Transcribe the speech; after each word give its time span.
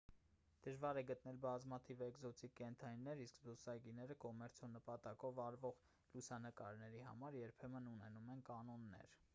դժվար 0.67 0.99
է 1.01 1.01
գտնել 1.09 1.35
բազմաթիվ 1.43 2.01
էկզոտիկ 2.05 2.55
կենդանիներ 2.61 3.21
իսկ 3.27 3.37
զբոսայգիները 3.43 4.17
կոմերցիոն 4.25 4.75
նպատակներով 4.79 5.45
արվող 5.45 5.79
լուսանկարների 6.17 7.05
համար 7.11 7.41
երբեմն 7.45 7.93
ունենում 7.95 8.33
են 8.37 8.45
կանոններ 8.51 9.19